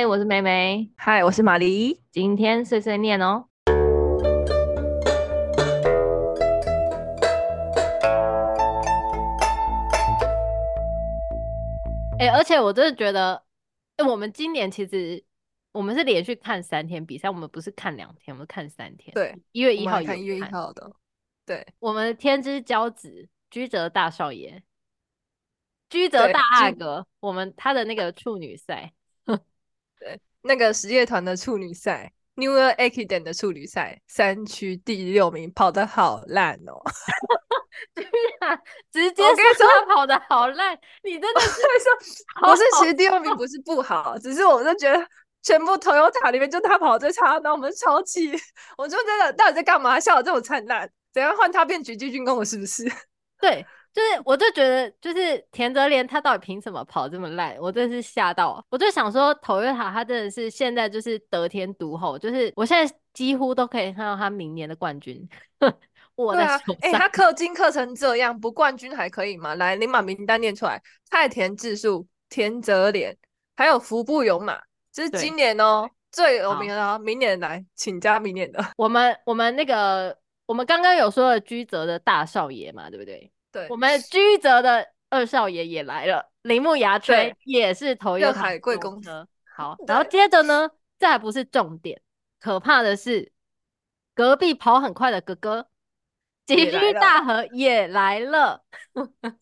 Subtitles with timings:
[0.00, 0.90] 嗨，我是梅梅。
[0.96, 2.00] 嗨，我是玛丽。
[2.10, 3.46] 今天碎碎念哦。
[12.18, 13.34] 哎、欸，而且我真的觉得，
[13.98, 15.22] 哎、欸，我们今年其实
[15.72, 19.12] 我们是连续看三天比赛，我们不是看两天，我们看三天。
[19.12, 20.90] 对，一月一号看一月一号的。
[21.44, 24.62] 对，我们天之骄子居泽大少爷，
[25.90, 28.94] 居泽大阿哥，我们他的那个处女赛。
[30.00, 36.82] 对，那个实业团的处女赛，New Year Ekiden 的处女赛，三区第六名，跑得好烂哦！
[37.94, 38.02] 居
[38.42, 38.58] 然
[38.90, 39.22] 直接
[39.54, 45.06] 说他跑得好烂，你真的是会说，不是其实第六名不是不好，只是我就觉得
[45.42, 48.32] 全部 Toyota 里面就他跑最差，然后我们超气，
[48.76, 50.00] 我就真的到底在干嘛？
[50.00, 52.84] 笑得这么灿烂，怎样换他变狙击军工了是不是？
[53.40, 53.66] 对。
[53.92, 57.56] 就是，我就觉得，就是田泽廉他到底凭什么跑这么烂？
[57.58, 65.28] 我真的是吓到，我就想说，Toyota 他真的是现在就是得天独厚，就是我现在几乎都可以看到他明年的冠军。
[66.14, 66.76] 我的手上。
[66.82, 69.56] 哎、啊欸，他氪金氪成这样，不冠军还可以吗？
[69.56, 73.16] 来，你把名单念出来：太田智树、田泽廉，
[73.56, 74.60] 还有服部勇马，
[74.92, 76.98] 这是今年哦、喔、最有名的。
[77.00, 78.64] 明年来，请加明年的。
[78.76, 80.16] 我们我们那个
[80.46, 83.32] 我们刚刚有说了居泽的大少爷嘛，对不对？
[83.52, 89.26] 对，我们居泽的二少爷也来了，铃木牙吹也是头一台贵公车。
[89.56, 92.00] 好， 然后接着呢，这还不是重点，
[92.38, 93.32] 可怕的是
[94.14, 95.68] 隔壁跑很快的哥哥
[96.46, 98.64] 吉居大和也来了。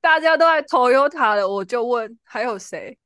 [0.00, 2.98] 大家都在 Toyota 了，我就问还有谁？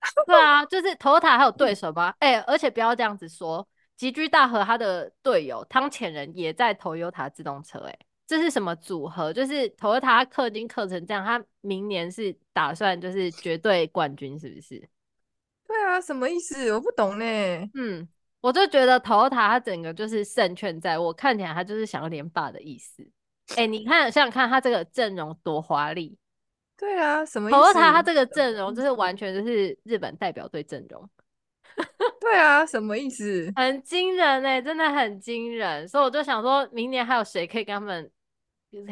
[0.26, 2.14] 对啊，就是 Toyota 还有对手吗？
[2.18, 7.98] 哎、欸，而且不要这样子说，吉居大和他的队友汤浅人也在 Toyota 自动车、欸，哎。
[8.28, 9.32] 这是什么组合？
[9.32, 14.86] 就是 Toyota 氪金氪成这样，他明年是打算就是绝对冠军，是不是？
[15.66, 16.70] 对啊，什么意思？
[16.74, 17.24] 我不懂呢。
[17.72, 18.06] 嗯，
[18.42, 23.02] 我就觉得 Toyota 他整个就是胜券在握，看起来他就是想要连霸的意思。
[23.52, 26.18] 哎、欸，你看，想想看他这个阵容多华丽。
[26.76, 31.08] 对啊，什么意思？Toyota 他这个阵容就是完全就是日本代表队阵容。
[32.20, 33.50] 对啊，什么意思？
[33.56, 35.88] 很惊人哎，真的很惊人。
[35.88, 38.10] 所以我就想说，明年还有谁可以跟他们？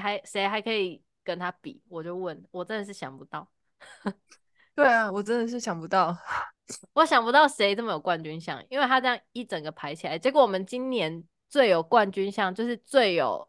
[0.00, 1.82] 还谁还可以跟他比？
[1.88, 3.48] 我就问，我真的是想不到。
[4.74, 6.16] 对啊，我真的是想不到，
[6.92, 13.48] 我想不到谁这么有冠军相，因为他这样一整个排起来，结果我们今年最有冠军相，就是最有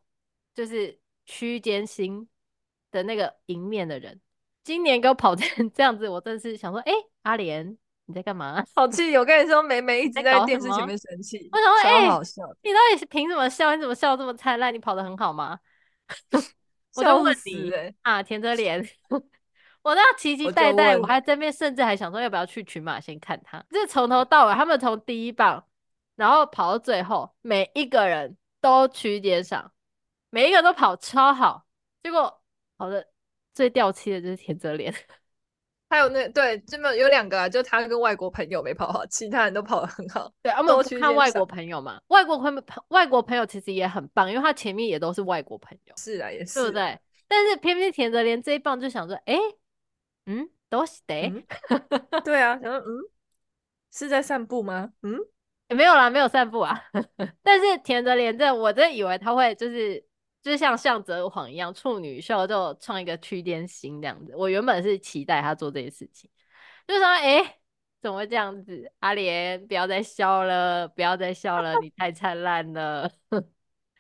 [0.56, 2.28] 就是区间新
[2.92, 4.22] 的那个赢面的人，
[4.64, 8.64] 今年给我跑成 这样子，我真的是想说，哎、欸，阿莲你在干嘛？
[8.74, 9.18] 好气！
[9.18, 11.50] 我跟你说，梅梅一直在电视前面生气。
[11.52, 13.76] 我想说，哎、欸，你到底是凭什么笑？
[13.76, 14.74] 你怎么笑这么灿烂？
[14.74, 15.60] 你跑得很好吗？
[16.96, 18.84] 我都问你啊，田泽莲，
[19.84, 25.66] 我都要期期待待，我还这边甚至还想说要不要去群马先看他，就是从头到尾，他们从第一棒，
[26.16, 29.72] 然后跑到最后，每一个人都区间赏，
[30.30, 31.66] 每一个都跑超好，
[32.02, 32.42] 结果
[32.78, 33.08] 跑的
[33.54, 34.94] 最掉漆的就是田泽廉。
[35.90, 40.30] 还有那对，这么有两个啊，就他跟外国朋友没跑好，其他人都跑得很好。
[40.42, 45.94] 对，我们看外国朋友嘛，外国朋友外国朋友其实也很棒，因为他前面也都是外国朋友。
[45.98, 47.00] 是啊，也是，对不对？
[47.28, 49.36] 但是偏偏田泽连这一棒就想说，哎，
[50.26, 51.32] 嗯，都是得，
[52.26, 53.04] 对啊，想说嗯，
[53.94, 54.92] 是在散步吗？
[55.04, 55.18] 嗯，
[55.70, 56.84] 也没有啦，没有散步啊。
[57.44, 60.07] 但是田泽连这，我真的以为他会就是。
[60.48, 64.34] 就是像向泽晃一样，处女秀就创一个区间心这样子。
[64.34, 66.30] 我原本是期待他做这些事情，
[66.88, 67.58] 就说：“哎、
[68.02, 68.90] 怎么会这样子？
[69.00, 73.12] 阿莲，不要再笑了，不要再笑了，你太灿烂了。”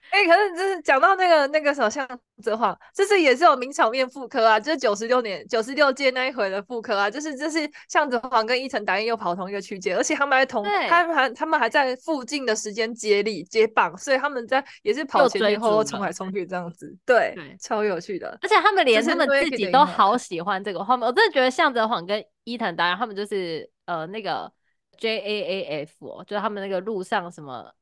[0.10, 2.08] 哎、欸，可是就是讲到那个那个什么向
[2.42, 18.38] 泽晃，就是也是有名场面复刻啊，就是九十六年九十六届那一回的复刻啊，就是就是向泽晃跟伊藤达彦又跑同一个区间，而且他们还同他们还他们还在附近的时间接力接棒，所以他们在也是跑前前后后冲来冲去这样子，对，对，超有趣的。
[18.42, 24.52] 而且他们连他们自己都好喜欢这个画面，我真的觉得向泽晃跟伊藤达彦他们就是呃那个
[24.98, 27.74] J A A F，哦，就是他们那个路上什么。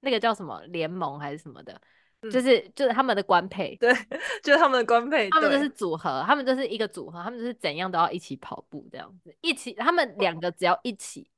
[0.00, 1.80] 那个叫什么联盟还是什么的，
[2.22, 3.92] 嗯、就是就是他们的官配，对，
[4.42, 11.30] 就是他们的官配，他们就是组合，他们就是一个组合，他们就是怎样都要一起跑步这样子，一起，他们两个只要一起，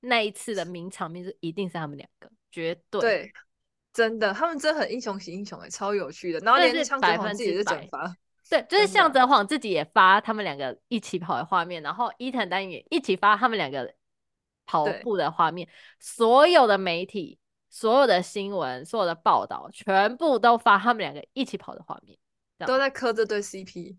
[0.00, 3.32] 那一次的名场面是一定是他们两个，绝对，对，
[3.92, 8.14] 真的，他们真的很英雄惜英雄哎，超有趣的，然后连向泽晃自己也是转发，
[8.48, 13.94] 对，就是向泽晃自己也发他们两个一起跑的画面，然后伊藤丹也一起发他们两个
[14.66, 15.68] 跑步的画面，
[15.98, 17.39] 所有的媒体。
[17.70, 22.18] 所有的新闻、所有的报道，全部都发他们两个一起跑的画面，
[22.66, 23.96] 都在磕这对 CP。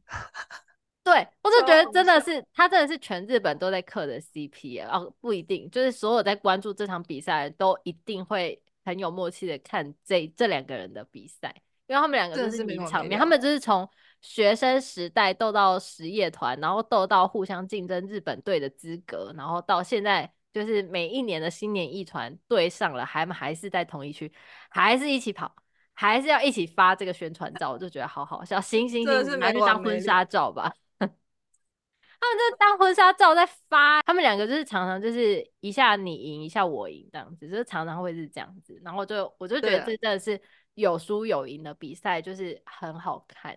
[1.03, 11.55] 对，我就觉得真的是他真的是全日本都在磕的 CP 啊，哦，不一定，就是所有在关注这场比赛都一定会很有默契的看这这两个人的比赛，
[11.87, 13.89] 因为他们两个就是名场面，他们就是从
[14.21, 24.31] 学生时代斗到实业团，然后斗到互相竞争日本队的资格，然后到现在就是每一年的新年一团对上了，还还是在同一区，
[24.69, 25.55] 还是一起跑。
[25.93, 28.59] 还是要一起发这个宣传照，我就觉得好好笑。
[28.59, 30.73] 行行行，拿去当婚纱照吧。
[30.97, 38.79] 他们这当婚纱照在发，他们两个就是常常就是一下你赢一下我赢这样子，就是常常会是这样子。
[38.83, 40.41] 然后就我就觉得这真的是
[40.73, 43.55] 有输有赢的比赛，就是很好看，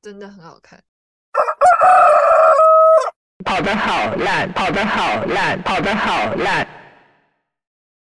[0.00, 0.84] 真的很好看。
[3.42, 6.66] 跑得好烂，跑得好烂，跑得好烂。